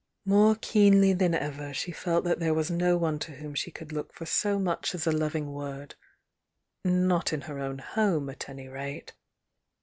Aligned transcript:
More 0.25 0.55
keenly 0.55 1.13
than 1.13 1.35
ever 1.35 1.75
she 1.75 1.91
felt 1.91 2.23
that 2.23 2.39
there 2.39 2.55
was 2.55 2.71
no 2.71 2.97
one 2.97 3.19
to 3.19 3.33
whom 3.33 3.53
she 3.53 3.69
could 3.69 3.91
look 3.91 4.11
for 4.11 4.25
so 4.25 4.57
much 4.57 4.95
as 4.95 5.05
a 5.05 5.11
loving 5.11 5.51
word, 5.53 5.93
—not 6.83 7.31
in 7.31 7.41
her 7.41 7.59
own 7.59 7.77
home, 7.77 8.27
at 8.27 8.49
any 8.49 8.67
rate. 8.67 9.13